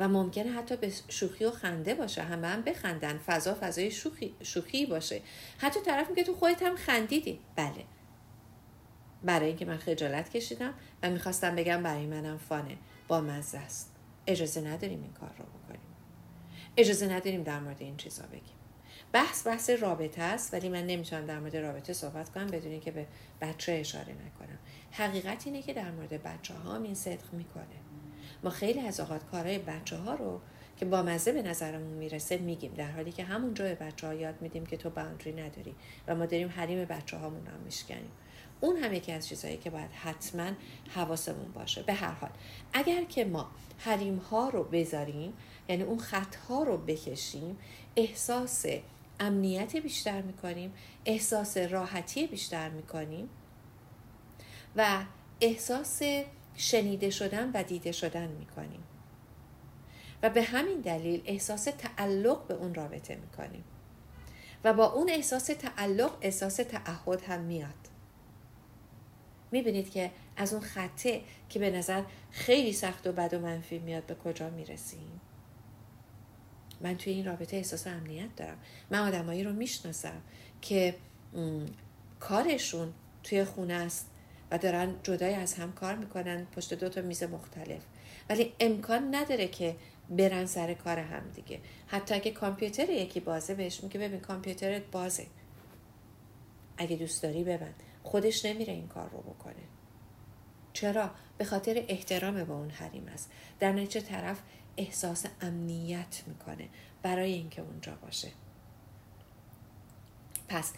[0.00, 2.22] و ممکنه حتی به شوخی و خنده باشه.
[2.22, 3.18] هم هم بخندن.
[3.26, 5.20] فضا فضای شوخی, شوخی باشه.
[5.58, 7.40] حتی طرف میگه تو خودت هم خندیدی.
[7.56, 7.84] بله.
[9.22, 12.76] برای اینکه من خجالت کشیدم و می‌خواستم بگم برای منم فانه.
[13.08, 13.94] با مزه است.
[14.26, 15.80] اجازه نداریم این کار رو بکنیم.
[16.76, 18.56] اجازه نداریم در مورد این چیزا بگیم.
[19.12, 23.06] بحث بحث رابطه است ولی من نمی‌تونم در مورد رابطه صحبت کنم بدون اینکه به
[23.40, 24.58] بچه اشاره نکنم.
[24.90, 27.64] حقیقت اینه که در مورد بچه ها این صدق می‌کنه.
[28.42, 30.40] ما خیلی از اوقات کارهای بچه ها رو
[30.76, 34.42] که با مزه به نظرمون می‌رسه میگیم در حالی که همونجا به بچه ها یاد
[34.42, 35.74] میدیم که تو باندری نداری
[36.06, 38.10] و ما داریم حریم بچه هامون هم میشکنیم.
[38.60, 40.50] اون هم یکی از چیزهایی که باید حتما
[40.94, 41.82] حواسمون باشه.
[41.82, 42.30] به هر حال
[42.72, 45.32] اگر که ما حریم ها رو بذاریم
[45.68, 47.58] یعنی اون خط ها رو بکشیم
[47.96, 48.66] احساس
[49.20, 50.72] امنیت بیشتر می‌کنیم
[51.04, 53.28] احساس راحتی بیشتر می‌کنیم
[54.76, 55.04] و
[55.40, 56.02] احساس
[56.56, 58.82] شنیده شدن و دیده شدن می‌کنیم.
[60.22, 63.64] و به همین دلیل احساس تعلق به اون رابطه می‌کنیم.
[64.64, 67.87] و با اون احساس تعلق احساس تعهد هم میاد.
[69.52, 74.06] می‌بینید که از اون خطه که به نظر خیلی سخت و بد و منفی میاد
[74.06, 75.20] به کجا می‌رسیم؟
[76.80, 78.58] من توی این رابطه احساس امنیت دارم.
[78.90, 80.22] من آدمایی رو می‌شناسم
[80.62, 80.94] که
[82.20, 84.10] کارشون توی خونه است
[84.50, 87.82] و دارن جدای از هم کار می‌کنن پشت دو تا میز مختلف.
[88.28, 89.76] ولی امکان نداره که
[90.10, 91.60] برن سر کار هم دیگه.
[91.86, 95.26] حتی اگه کامپیوتر یکی بازه بهش میگه ببین کامپیوترت بازه.
[96.76, 97.82] اگه دوست داری ببند.
[98.08, 99.54] خودش نمیره این کار رو بکنه.
[100.72, 103.30] چرا؟ به خاطر احترام به اون حریم است.
[103.60, 104.40] در نتیجه طرف
[104.76, 106.68] احساس امنیت می‌کنه
[107.02, 108.28] برای اینکه اونجا باشه.
[110.48, 110.72] پس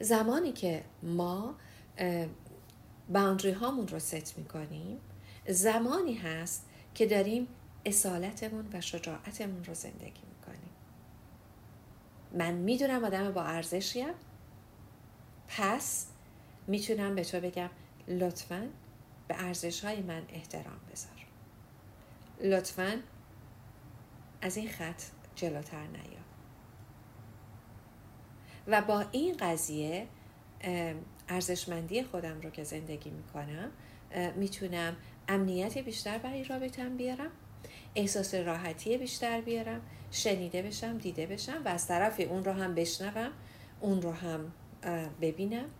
[0.00, 1.54] زمانی که ما
[3.08, 5.00] باندری هامون رو ست می‌کنیم
[5.48, 7.48] زمانی هست که داریم
[7.86, 10.70] اصالتمون و شجاعتمون رو زندگی می‌کنیم.
[12.32, 14.14] من می‌دونم آدم با ارزشیم
[15.48, 16.06] پس
[16.72, 17.70] می‌تونم به تو بگم
[18.08, 18.68] لطفا
[19.28, 21.26] به ارزش های من احترام بذار.
[22.52, 23.00] لطفا
[24.40, 25.02] از این خط
[25.36, 26.22] جلوتر نیا.
[28.66, 30.06] و با این قضیه
[31.28, 33.70] ارزشمندی خودم رو که زندگی می‌کنم
[34.36, 34.96] می‌تونم
[35.28, 37.30] امنیت بیشتر برای رابطم بیارم
[37.94, 39.80] احساس راحتی بیشتر بیارم
[40.10, 43.30] شنیده بشم دیده بشم و از طرفی اون رو هم بشنوم
[43.80, 44.52] اون رو هم
[45.20, 45.70] ببینم.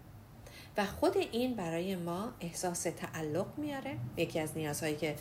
[0.77, 3.97] و خود این برای ما احساس تعلق میاره.
[4.17, 5.17] یکی از نیازهایی که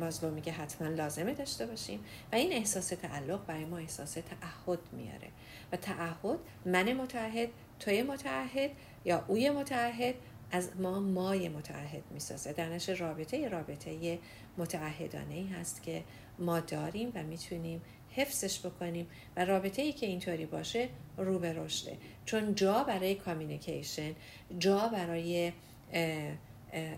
[0.00, 2.04] مازلو میگه حتما لازمه داشته باشیم.
[2.32, 5.28] و این احساس تعلق برای ما احساس تعهد میاره.
[5.72, 7.48] و تعهد من متعهد
[7.80, 8.70] توی متعهد
[9.04, 10.14] یا اوی متعهد
[10.50, 12.52] از ما مای متعهد می‌سازه.
[12.52, 14.18] در رابطه رابطه
[14.58, 16.04] متعهدانه ای هست که
[16.38, 17.82] ما داریم و می‌تونیم
[18.16, 24.14] حفظش بکنیم و رابطه ای که اینطوری باشه رو به رشده چون جا برای communication
[24.58, 25.52] جا برای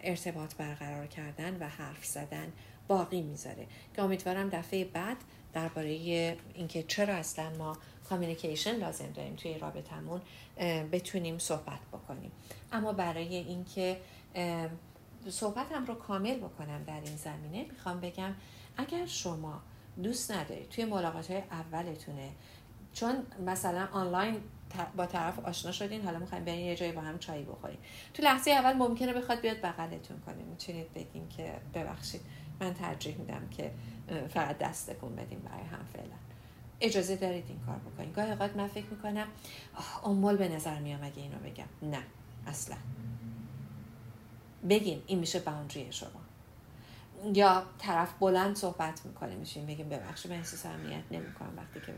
[0.04, 2.52] ارتباط برقرار کردن و حرف زدن
[2.88, 3.66] باقی می‌ذاره.
[3.96, 5.16] که امیدوارم دفعه بعد
[5.52, 5.88] درباره
[6.54, 10.20] اینکه چرا اصلا ما communication لازم داریم توی رابطمون
[10.92, 12.32] بتونیم صحبت بکنیم.
[12.72, 13.96] اما برای اینکه
[15.28, 18.34] صحبتم رو کامل بکنم در این زمینه می‌خوام بگم
[18.76, 19.62] اگر شما
[20.02, 22.30] دوست ندارید توی ملاقات های اولتونه.
[22.92, 23.14] چون
[23.46, 24.40] مثلا آنلاین
[24.96, 27.78] با طرف آشنا شدین حالا می‌خوایم برین یه جایی با هم چایی بخوریم.
[28.14, 30.44] تو لحظه اول ممکنه بخواد بیاد بغلتون کنه.
[30.44, 32.20] می‌تونید بگین که ببخشید
[32.60, 33.72] من ترجیح میدم که
[34.28, 36.16] فقط دستکون بدیم برای هم فعلا.
[36.80, 39.26] اجازه دارید این کار بکنید گاهی اوقات من فکر می‌کنم
[40.04, 41.66] امول به نظر میام اگه اینو بگم.
[41.82, 42.02] نه
[42.46, 42.76] اصلا.
[44.68, 46.25] بگین این میشه باوندری شما.
[47.34, 51.94] یا طرف بلند صحبت می‌کنه میشین بگیم ببخشید من احساس امنیت نمی‌کنم وقتی که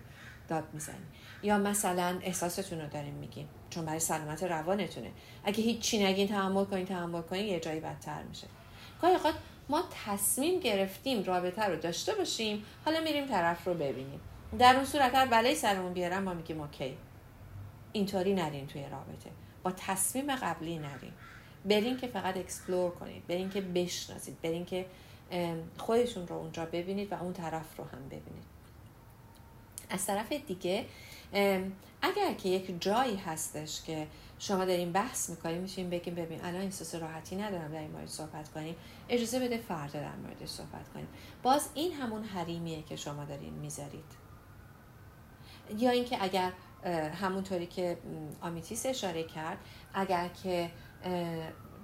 [0.48, 0.96] داد می‌زنی.
[1.42, 5.10] یا مثلا احساستون رو داریم میگیم چون برای سلامت روانتونه.
[5.44, 8.46] اگه هیچی نگین تحمل کنین تحمل کنین یه جایی بدتر میشه.
[9.02, 9.34] گاهی اوقات
[9.68, 14.20] ما تصمیم گرفتیم رابطه رو داشته باشیم حالا میریم طرف رو ببینیم.
[14.58, 16.96] در اون صورت هر بلایی سرمون بیاره ما میگیم OK.
[17.92, 19.30] اینطوری نرین توی رابطه.
[19.62, 21.12] با تصمیم قبلی نرین.
[21.64, 23.26] برین که فقط explore کنید.
[23.26, 24.42] برین که بشناسید.
[24.42, 24.86] برین که
[25.78, 28.58] خودتون رو اونجا ببینید و اون طرف رو هم ببینید.
[29.90, 30.86] از طرف دیگه
[32.02, 34.06] اگر که یک جایی هستش که
[34.38, 38.48] شما دارین بحث می‌کنین میشه بگین ببین الان احساس راحتی ندارم در این مورد صحبت
[38.48, 38.76] کنیم.
[39.08, 41.08] اجازه بده فردا در موردش صحبت کنیم.
[41.42, 44.28] باز این همون حریمیه که شما دارین می‌ذارید.
[45.76, 46.52] یا اینکه اگر
[47.20, 47.98] همونطوری که
[48.40, 49.58] آمیتیس اشاره کرد
[49.94, 50.70] اگر که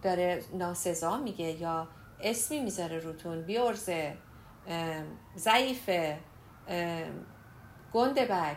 [0.02, 1.88] داره ناسزا میگه یا
[2.24, 3.42] اسمی می‌ذاره روتون.
[3.42, 4.16] بیورزه
[5.36, 6.18] ضعیفه
[7.92, 8.56] گندبک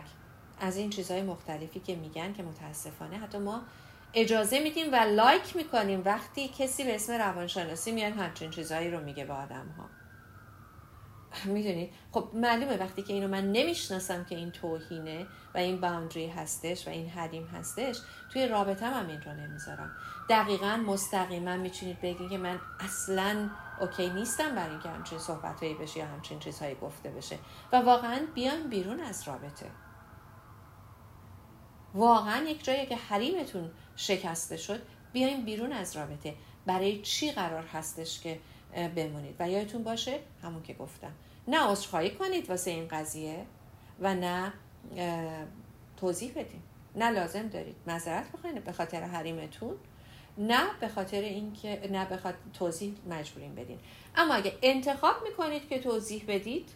[0.60, 3.62] از این چیزهای مختلفی که میگن که متاسفانه حتی ما
[4.14, 6.02] اجازه میدیم و لایک می‌کنیم.
[6.04, 9.97] وقتی کسی به اسم روانشناسی میاد همچین چیزهایی رو میگه به آدم ها
[11.44, 16.86] می‌دونید خب معلومه وقتی که اینو من نمی‌شناسم که این توهینه و این باوندری هستش
[16.86, 17.96] و این حریم هستش
[18.32, 19.90] توی رابطه هم این رو نمی‌ذارم.
[20.28, 25.98] دقیقا مستقیما می‌تونید بگید که من اصلا اوکی نیستم برای اینکه همچین صحبت هایی بشه
[25.98, 27.38] یا همچین چیزهایی گفته بشه.
[27.72, 29.66] و واقعا بیان بیرون از رابطه.
[31.94, 36.34] واقعا یک جایی که حریمتون شکسته شد بیاین بیرون از رابطه.
[36.66, 38.40] برای چی قرار هستش که
[38.96, 41.12] بمونید؟ و یادتون باشه همون که گفتم.
[41.48, 43.46] نه عذرخواهی کنید واسه این قضیه
[44.00, 44.52] و نه
[45.96, 46.62] توضیح بدین.
[46.96, 47.76] نه لازم دارید.
[47.86, 49.76] معذرت بخواین به خاطر حریمتون؟
[50.38, 53.78] نه به خاطر اینکه نه به خاطر توضیح مجبورین بدین.
[54.16, 56.68] اما اگه انتخاب می‌کنید که توضیح بدید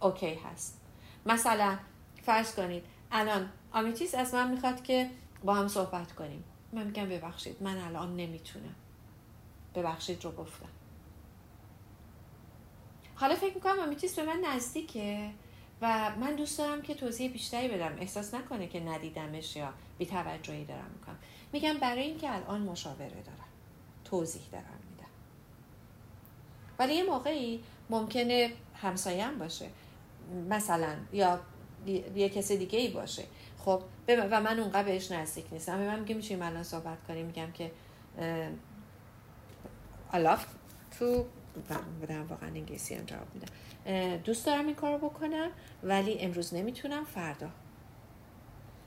[0.00, 0.80] اوکی هست.
[1.26, 1.78] مثلا
[2.22, 5.10] فرض کنید الان آمیتیس از من می‌خواد که
[5.44, 6.44] با هم صحبت کنیم.
[6.72, 8.74] من میگم ببخشید من الان نمی‌تونم.
[9.74, 10.68] ببخشید رو گفتم.
[13.20, 15.30] حالا فکر می‌کنم آمیتیس به من نزدیکه
[15.82, 17.96] و من دوست دارم که توضیح بیشتری بدم.
[18.00, 21.18] احساس نکنه که ندیدمش یا بیتوجهی دارم می‌کنم.
[21.52, 23.48] میگم برای اینکه الان مشاوره دارم.
[24.04, 25.10] توضیح دارم میدم.
[26.78, 29.66] ولی یه موقعی ممکنه همسایم باشه.
[30.48, 31.40] مثلا یا
[32.14, 33.24] یه کسی دیگه ای باشه.
[33.58, 35.78] خب و من اونقدر بهش نزدیک نیستم.
[35.78, 37.26] به من میگه میشه الان صحبت کنیم.
[37.26, 37.70] میگم که
[40.12, 40.44] I love
[40.98, 41.04] to
[42.02, 45.50] بدم واقعا انگلیسی هم جواب میدم دوست دارم این کارو بکنم
[45.82, 47.48] ولی امروز نمی‌تونم فردا.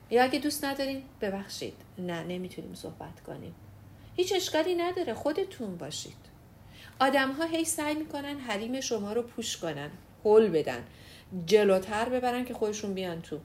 [0.09, 1.73] یا اگه دوست ندارین ببخشید.
[1.97, 3.55] نه نمی‌تونیم صحبت کنیم.
[4.15, 6.17] هیچ اشکالی نداره خودتون باشید.
[6.99, 9.89] آدم ها هی سعی می‌کنن حریم شما رو پوش کنن
[10.25, 10.83] هل بدن
[11.45, 13.39] جلوتر ببرن که خودشون بیان تو.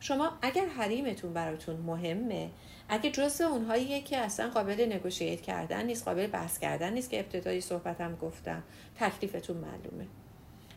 [0.00, 2.50] شما اگر حریمتون براتون مهمه
[2.88, 7.60] اگه جزء اونهاییه که اصلا قابل نگوشیت کردن نیست قابل بحث کردن نیست که ابتدایی
[7.60, 8.62] صحبتم گفتم
[8.96, 10.06] تکلیفتون معلومه.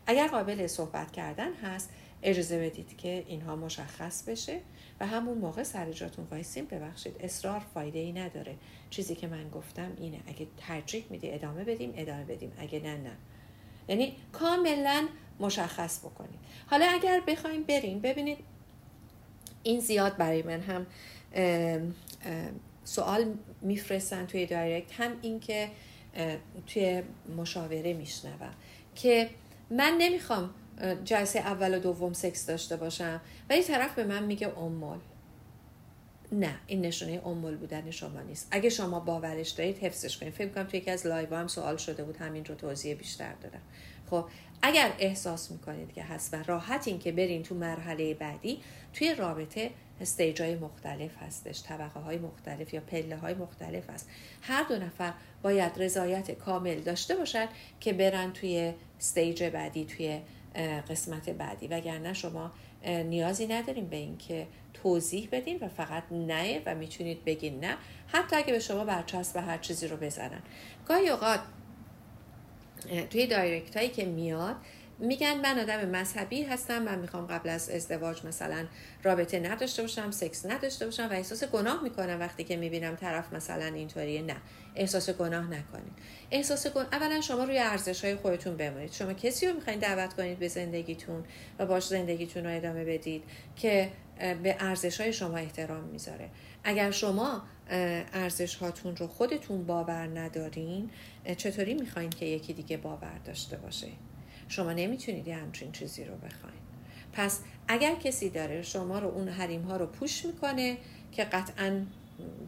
[0.08, 1.89] اگر قابل صحبت کردن هست
[2.23, 4.60] اجازه بدید که اینها مشخص بشه
[4.99, 8.56] و همون موقع سر جاتون وایسیم ببخشید اصرار فایده ای نداره.
[8.89, 10.19] چیزی که من گفتم اینه.
[10.27, 12.51] اگه ترجیح میدی ادامه بدیم ادامه بدیم.
[12.58, 13.12] اگه نه نه.
[13.88, 15.08] یعنی کاملا
[15.39, 16.39] مشخص بکنید.
[16.67, 18.38] حالا اگر بخوایم بریم ببینید
[19.63, 20.86] این زیاد برای من هم
[22.84, 25.70] سوال میفرستن توی دایرکت هم این که
[26.67, 27.04] توی
[27.38, 28.54] مشاوره میشنوم
[28.96, 29.30] که
[29.70, 30.50] من نمی‌خوام
[31.04, 34.98] جلسه اول و دوم سکس داشته باشم و این طرف به من میگه امول.
[36.32, 38.48] نه این نشونه امول بودن شما نیست.
[38.52, 40.34] اگه شما باورش دارید حفظش کنید.
[40.34, 43.62] فکر کنم توی یکی از live هم سوال شده بود همین رو توضیح بیشتر دادم.
[44.10, 44.26] خب
[44.62, 48.60] اگر احساس می‌کنید که هست و راحتین که برین تو مرحله بعدی
[48.93, 54.10] توی رابطه stage های مختلف هستش طبقه های مختلف یا پله های مختلف هست.
[54.41, 57.48] هر دو نفر باید رضایت کامل داشته باشد
[57.80, 60.20] که برن توی stage بعدی توی
[60.89, 61.67] قسمت بعدی.
[61.67, 62.52] وگرنه شما
[62.86, 67.78] نیازی نداریم به اینکه توضیح بدین و فقط نه و می‌تونید بگین نه.
[68.08, 70.41] حتی اگه به شما برچسب و هر چیزی رو بزنن.
[70.88, 71.39] گاهی اوقات
[73.10, 74.56] توی دایرکت هایی که میاد
[75.00, 78.65] میگن من آدم مذهبی هستم من می‌خوام قبل از ازدواج مثلا
[79.04, 83.65] رابطه نداشته باشم سکس نداشته باشم و احساس گناه می‌کنم وقتی که می‌بینم طرف مثلا
[83.65, 84.21] اینطوریه.
[84.21, 84.36] نه
[84.76, 85.93] احساس گناه نکنید.
[86.32, 88.91] احساس گناه اولا شما روی ارزش های خودتون بمونید.
[88.91, 91.23] شما کسی رو می‌خواین دعوت کنید به زندگیتون
[91.60, 93.23] و باش زندگیتون رو ادامه بدید
[93.56, 93.91] که
[94.43, 96.30] به ارزش های شما احترام می‌ذاره.
[96.63, 97.43] اگر شما
[98.13, 100.89] ارزش هاتون رو خودتون باور ندارین
[101.35, 103.87] چطوری می‌خواین که یکی دیگه باور داشته باشه؟
[104.47, 106.57] شما نمی‌تونید همچین چیزی رو بخواین.
[107.13, 110.77] پس اگر کسی داره شما رو اون حریم ها رو پوش می‌کنه
[111.11, 111.85] که قطعا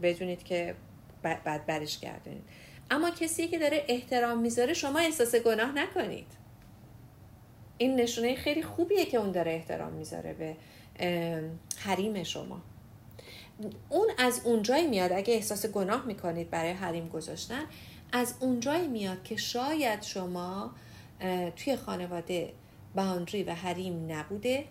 [0.01, 0.75] بدونید که
[1.23, 2.43] بعد برش گردونید
[2.91, 6.27] اما کسی که داره احترام می‌ذاره شما احساس گناه نکنید.
[7.77, 10.55] این نشونه خیلی خوبیه که اون داره احترام می‌ذاره به
[11.77, 12.61] حریم شما.
[13.89, 15.11] اون از اونجایی میاد.
[15.11, 17.63] اگه احساس گناه می‌کنید برای حریم گذاشتن
[18.11, 20.71] از اونجایی میاد که شاید شما
[21.55, 22.53] توی خانواده
[22.95, 24.65] boundary و حریم نبوده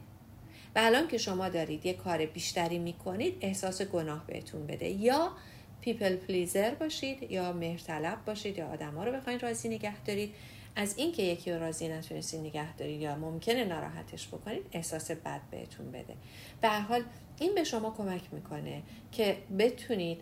[0.75, 4.89] و الان که شما دارید یه کار بیشتری می‌کنید احساس گناه بهتون بده.
[4.89, 5.33] یا
[5.81, 10.35] people pleaser باشید یا مهرطلب باشید یا آدما رو بخواید راضی نگه دارید.
[10.77, 15.91] از اینکه یکی رو راضی نتونستید نگه دارید یا ممکنه ناراحتش بکنید احساس بد بهتون
[15.91, 16.15] بده.
[16.61, 17.03] به حال
[17.41, 20.21] این به شما کمک می‌کنه که بتونید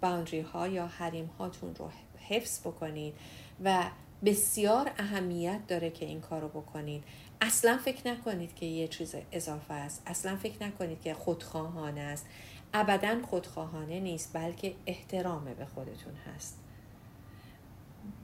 [0.00, 1.90] باندری ها یا حریم هاتون رو
[2.28, 3.14] حفظ بکنید
[3.64, 3.90] و
[4.24, 7.04] بسیار اهمیت داره که این کار رو بکنید
[7.40, 10.02] اصلا فکر نکنید که یه چیز اضافه است.
[10.06, 12.26] اصلا فکر نکنید که خودخواهانه است.
[12.74, 16.58] ابدا خودخواهانه نیست بلکه احترام به خودتون هست.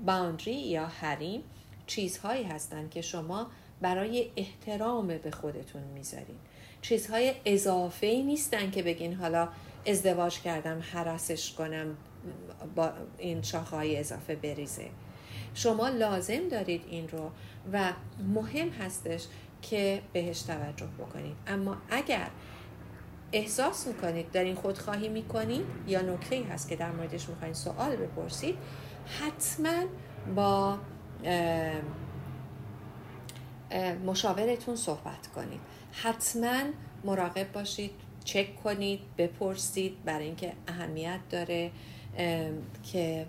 [0.07, 1.43] باندری یا حریم
[1.87, 3.47] چیزهایی هستند که شما
[3.81, 6.39] برای احترام به خودتون می‌ذارین.
[6.83, 9.49] چیزهای اضافه ای نیستن که بگین حالا
[9.87, 11.97] ازدواج کردم حراسش کنم
[12.75, 14.89] با این شاخه اضافه بریزه.
[15.55, 17.31] شما لازم دارید این رو
[17.73, 17.93] و
[18.35, 19.27] مهم هستش
[19.63, 21.37] که بهش توجه بکنید.
[21.47, 22.29] اما اگر
[23.33, 28.59] احساس می‌کنید دارین خودخواهی می‌کنید یا نکته هست که در موردش می‌خواین سوال بپرسید
[29.21, 29.85] حتما
[30.37, 30.79] با
[34.07, 35.61] مشاورتون صحبت کنید.
[35.93, 36.63] حتما
[37.05, 37.91] مراقب باشید.
[38.27, 41.71] چک کنید بپرسید برای اینکه اهمیت داره
[42.93, 43.27] که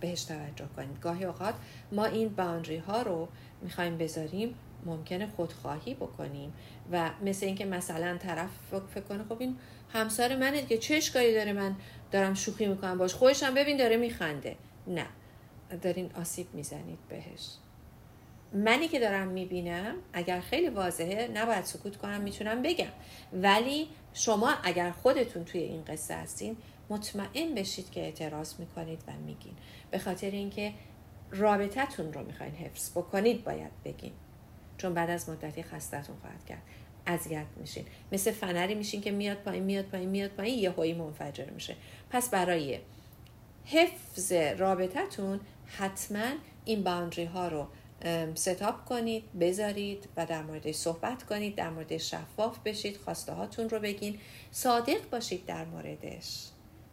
[0.00, 1.00] بهش توجه کنید.
[1.00, 1.54] گاهی اوقات
[1.92, 3.28] ما این باندری ها رو
[3.62, 4.54] می‌خوایم بذاریم
[4.86, 6.52] ممکنه خودخواهی بکنیم
[6.92, 8.50] و مثل اینکه مثلا طرف
[8.94, 9.56] فکر کنه خب این
[9.92, 11.76] همسر منه که چه اشکالی داره من
[12.10, 14.56] دارم شوخی می‌کنم باش خودش هم ببین داره میخنده.
[14.86, 15.06] نه.
[15.82, 17.48] دارین آسیب می‌زنید بهش.
[18.52, 22.92] منی که دارم می‌بینم اگر خیلی واضحه نباید سکوت کنم می‌تونم بگم.
[23.32, 26.56] ولی شما اگر خودتون توی این قصه هستین
[26.90, 29.54] مطمئن بشید که اعتراض می‌کنید و میگین.
[29.90, 30.72] به خاطر اینکه
[31.30, 34.12] رابطتون رو می‌خواین حفظ بکنید باید بگین.
[34.78, 36.62] چون بعد از مدتی خستتون خواهد کرد.
[37.06, 37.84] اذیت میشین.
[38.12, 41.76] مثل فنری میشین که میاد پایین میاد پایین میاد پایین یه هایی منفجر میشه.
[42.10, 42.78] پس برای
[43.64, 46.26] حفظ رابطتون حتما
[46.64, 47.66] این باندری ها رو
[48.34, 53.78] ستاپ کنید بذارید و در مورد صحبت کنید در مورد شفاف بشید خواسته هاتون رو
[53.78, 54.18] بگین.
[54.50, 56.44] صادق باشید در موردش.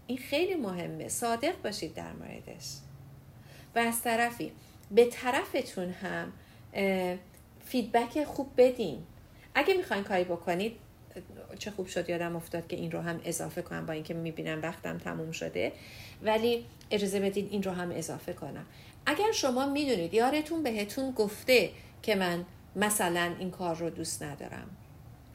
[0.07, 1.07] این خیلی مهمه.
[1.07, 2.65] صادق باشید در موردش.
[3.75, 4.51] و از طرفی
[4.91, 6.33] به طرفتون هم
[7.65, 9.03] فیدبک خوب بدین.
[9.55, 10.75] اگه می‌خواین کاری بکنید
[11.59, 14.97] چه خوب شد یادم افتاد که این رو هم اضافه کنم با اینکه می‌بینم وقتم
[14.97, 15.71] تموم شده.
[16.23, 18.65] ولی اجازه بدید این رو هم اضافه کنم.
[19.05, 24.69] اگر شما می‌دونید یارتون بهتون گفته که من مثلا این کار رو دوست ندارم.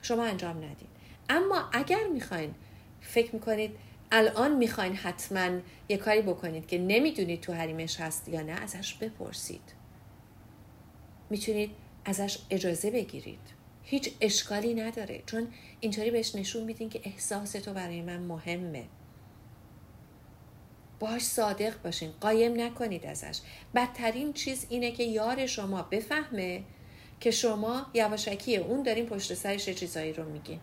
[0.02, 0.88] شما انجام ندین.
[1.28, 2.54] اما اگر می‌خواین
[3.00, 3.70] فکر می‌کنید
[4.12, 9.62] الان می‌خواین حتما یه کاری بکنید که نمی‌دونید تو حریمش هست یا نه ازش بپرسید.
[11.30, 11.70] می‌تونید
[12.04, 13.60] ازش اجازه بگیرید.
[13.82, 15.22] هیچ اشکالی نداره.
[15.26, 15.48] چون
[15.80, 18.84] اینطوری بهش نشون میدین که احساس تو برای من مهمه.
[21.00, 23.40] باش صادق باشین قایم نکنید ازش.
[23.74, 26.62] بدترین چیز اینه که یار شما بفهمه
[27.20, 30.60] که شما یواشکی اون دارین پشت سرش چیزایی رو میگین.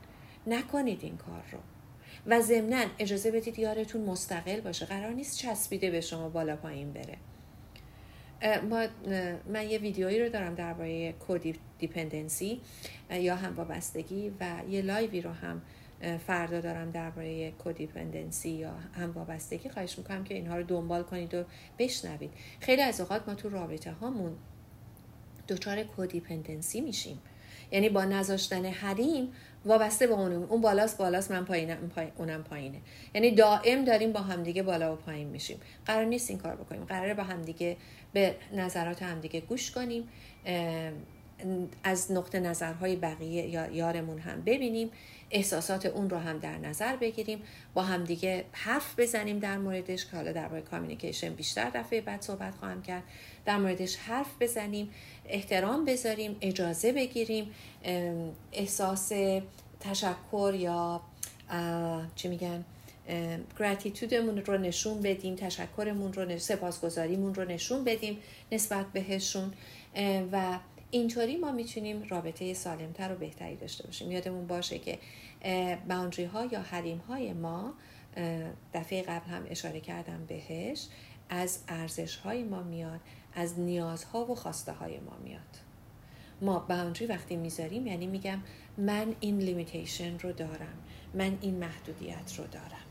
[0.48, 1.60] نکنید این کار رو.
[2.28, 4.86] و ضمنا اجازه بدید یارتون مستقل باشه.
[4.86, 7.18] قرار نیست چسبیده به شما بالا پایین بره.
[8.70, 8.86] ما
[9.48, 12.62] من یه ویدیویی رو دارم درباره codependency
[13.12, 15.62] یا هم وابستگی و یه live ی رو هم
[16.28, 21.44] فردا دارم درباره codependency یا هم وابستگی خواهش می‌کنم که اینها رو دنبال کنید و
[21.80, 22.32] بشنوید.
[22.60, 24.36] خیلی از اوقات ما تو رابطه هامون
[25.48, 27.22] دچار codependency میشیم.
[27.72, 29.32] یعنی با نذاشتن حریم
[29.66, 32.78] وابسته به اون اون بالاست بالاست من پایینم اونم پایینه.
[33.14, 35.58] یعنی دائم داریم با همدیگه بالا و پایین میشیم.
[35.86, 36.86] قرار نیست این کار بکنیم.
[36.86, 37.78] قراره با همدیگه
[38.14, 40.08] به نظرات همدیگه گوش کنیم.
[41.84, 44.90] از نقطه نظرهای بقیه یا یارمون هم ببینیم.
[45.32, 47.42] احساسات اون رو هم در نظر بگیریم.
[47.74, 52.82] با همدیگه حرف بزنیم در موردش که حالا درباره کامیونیکیشن بیشتر دفعه بعد صحبت خواهم
[52.82, 53.04] کرد.
[53.46, 54.90] در موردش حرف بزنیم
[55.26, 57.52] احترام بذاریم اجازه بگیریم.
[58.54, 59.12] احساس
[59.80, 61.02] تشکر یا
[62.16, 62.66] چی میگن؟
[63.60, 68.18] گراتیتودمون رو نشون بدیم تشکرمون رو سپاسگزاریمون رو نشون بدیم
[68.52, 69.54] نسبت بهشون.
[70.32, 70.60] و
[70.92, 74.12] اینطوری ما می‌تونیم رابطه سالمتر و بهتری داشته باشیم.
[74.12, 75.00] یادمون باشه که
[75.90, 77.74] باوندری ها یا حریم های ما
[78.74, 80.88] دفعه قبل هم اشاره کردم بهش
[81.30, 83.00] از ارزش های ما میاد
[83.34, 85.42] از نیازها و خواسته های ما میاد.
[86.42, 88.40] ما باوندری وقتی می‌ذاریم یعنی میگم
[88.78, 90.78] من این limitation رو دارم
[91.14, 92.88] من این محدودیت رو دارم.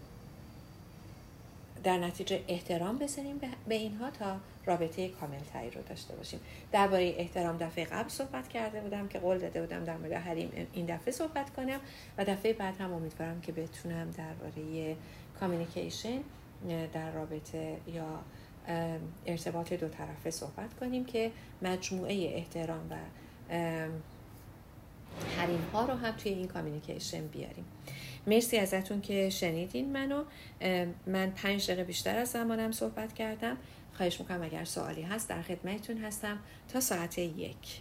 [1.85, 4.37] در نتیجه احترام بذاریم به اینها تا
[4.67, 6.41] رابطه کامل تری رو داشته باشیم.
[6.73, 10.87] درباره احترام دفعه قبل صحبت کرده بودم که قول داده بودم در مورد حریم این
[10.87, 11.81] دفعه صحبت کنم
[12.19, 14.97] و دفعه بعد هم امیدوارم که بتونم درباره
[15.41, 16.19] communication
[16.93, 18.21] در رابطه یا
[19.27, 21.31] ارتباط دو طرفه صحبت کنیم که
[21.63, 22.97] مجموعه احترام و
[25.39, 27.65] حریم ها رو هم توی این کامیونیکیشن بیاریم.
[28.27, 30.25] مرسی ازتون که شنیدین منو.
[31.07, 33.57] من پنج دقیقه بیشتر از زمانم صحبت کردم.
[33.97, 36.39] خواهش می‌کنم اگر سوالی هست در خدمتتون هستم
[36.69, 37.81] تا ساعت یک.